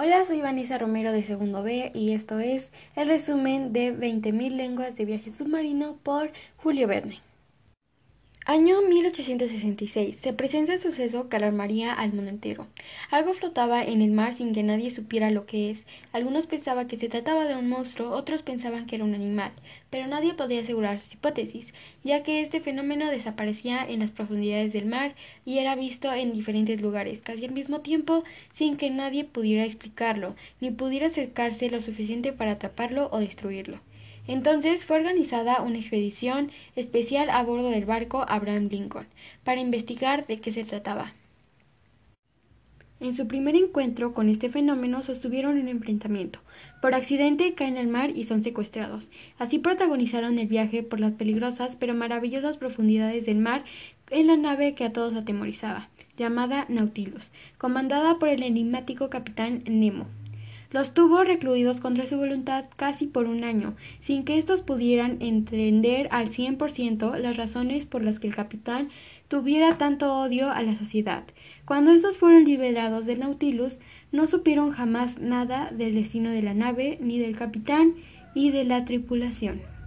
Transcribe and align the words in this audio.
Hola, 0.00 0.24
soy 0.24 0.40
Vanessa 0.40 0.78
Romero 0.78 1.10
de 1.10 1.24
Segundo 1.24 1.64
B 1.64 1.90
y 1.92 2.12
esto 2.12 2.38
es 2.38 2.70
el 2.94 3.08
resumen 3.08 3.72
de 3.72 3.92
20.000 3.92 4.52
lenguas 4.52 4.94
de 4.94 5.04
viaje 5.04 5.32
submarino 5.32 5.96
por 6.04 6.30
Julio 6.56 6.86
Verne. 6.86 7.20
Año 8.50 8.80
1866. 8.80 10.16
Se 10.16 10.32
presenta 10.32 10.72
el 10.72 10.80
suceso 10.80 11.28
que 11.28 11.36
alarmaría 11.36 11.92
al 11.92 12.14
mundo 12.14 12.30
entero. 12.30 12.66
Algo 13.10 13.34
flotaba 13.34 13.84
en 13.84 14.00
el 14.00 14.10
mar 14.10 14.32
sin 14.32 14.54
que 14.54 14.62
nadie 14.62 14.90
supiera 14.90 15.30
lo 15.30 15.44
que 15.44 15.70
es. 15.70 15.80
Algunos 16.14 16.46
pensaban 16.46 16.88
que 16.88 16.96
se 16.96 17.10
trataba 17.10 17.44
de 17.44 17.56
un 17.56 17.68
monstruo, 17.68 18.08
otros 18.12 18.40
pensaban 18.40 18.86
que 18.86 18.94
era 18.94 19.04
un 19.04 19.14
animal, 19.14 19.52
pero 19.90 20.06
nadie 20.06 20.32
podía 20.32 20.62
asegurar 20.62 20.98
sus 20.98 21.12
hipótesis, 21.12 21.66
ya 22.04 22.22
que 22.22 22.40
este 22.40 22.62
fenómeno 22.62 23.10
desaparecía 23.10 23.84
en 23.86 24.00
las 24.00 24.12
profundidades 24.12 24.72
del 24.72 24.86
mar 24.86 25.14
y 25.44 25.58
era 25.58 25.76
visto 25.76 26.10
en 26.10 26.32
diferentes 26.32 26.80
lugares, 26.80 27.20
casi 27.20 27.44
al 27.44 27.52
mismo 27.52 27.82
tiempo, 27.82 28.24
sin 28.54 28.78
que 28.78 28.88
nadie 28.88 29.24
pudiera 29.24 29.66
explicarlo, 29.66 30.36
ni 30.62 30.70
pudiera 30.70 31.08
acercarse 31.08 31.68
lo 31.68 31.82
suficiente 31.82 32.32
para 32.32 32.52
atraparlo 32.52 33.10
o 33.12 33.18
destruirlo. 33.18 33.78
Entonces 34.28 34.84
fue 34.84 34.98
organizada 34.98 35.62
una 35.62 35.78
expedición 35.78 36.52
especial 36.76 37.30
a 37.30 37.42
bordo 37.42 37.70
del 37.70 37.86
barco 37.86 38.24
Abraham 38.28 38.68
Lincoln 38.70 39.06
para 39.42 39.60
investigar 39.60 40.26
de 40.26 40.38
qué 40.38 40.52
se 40.52 40.64
trataba. 40.64 41.14
En 43.00 43.14
su 43.14 43.26
primer 43.28 43.54
encuentro 43.54 44.12
con 44.12 44.28
este 44.28 44.50
fenómeno 44.50 45.02
sostuvieron 45.02 45.56
un 45.56 45.68
enfrentamiento. 45.68 46.40
Por 46.82 46.94
accidente 46.94 47.54
caen 47.54 47.78
al 47.78 47.86
mar 47.86 48.10
y 48.10 48.24
son 48.24 48.42
secuestrados. 48.42 49.08
Así 49.38 49.60
protagonizaron 49.60 50.38
el 50.38 50.48
viaje 50.48 50.82
por 50.82 51.00
las 51.00 51.12
peligrosas 51.12 51.76
pero 51.76 51.94
maravillosas 51.94 52.58
profundidades 52.58 53.24
del 53.24 53.38
mar 53.38 53.64
en 54.10 54.26
la 54.26 54.36
nave 54.36 54.74
que 54.74 54.84
a 54.84 54.92
todos 54.92 55.14
atemorizaba, 55.14 55.88
llamada 56.18 56.66
Nautilus, 56.68 57.30
comandada 57.56 58.18
por 58.18 58.28
el 58.28 58.42
enigmático 58.42 59.08
capitán 59.08 59.62
Nemo. 59.66 60.06
Los 60.70 60.92
tuvo 60.92 61.24
recluidos 61.24 61.80
contra 61.80 62.06
su 62.06 62.18
voluntad 62.18 62.66
casi 62.76 63.06
por 63.06 63.26
un 63.26 63.42
año, 63.42 63.74
sin 64.00 64.24
que 64.24 64.38
éstos 64.38 64.60
pudieran 64.60 65.16
entender 65.20 66.08
al 66.10 66.28
cien 66.28 66.56
por 66.56 66.70
ciento 66.70 67.16
las 67.16 67.38
razones 67.38 67.86
por 67.86 68.04
las 68.04 68.18
que 68.18 68.26
el 68.26 68.34
capitán 68.34 68.90
tuviera 69.28 69.78
tanto 69.78 70.14
odio 70.14 70.50
a 70.50 70.62
la 70.62 70.76
sociedad. 70.76 71.24
Cuando 71.64 71.90
estos 71.90 72.18
fueron 72.18 72.44
liberados 72.44 73.06
del 73.06 73.20
Nautilus, 73.20 73.78
no 74.12 74.26
supieron 74.26 74.72
jamás 74.72 75.18
nada 75.18 75.70
del 75.70 75.94
destino 75.94 76.30
de 76.30 76.42
la 76.42 76.52
nave, 76.52 76.98
ni 77.00 77.18
del 77.18 77.36
capitán 77.36 77.94
y 78.34 78.50
de 78.50 78.64
la 78.64 78.84
tripulación. 78.84 79.77